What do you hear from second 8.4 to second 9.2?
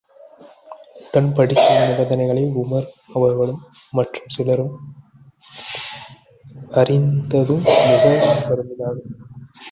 வருந்தினார்கள்.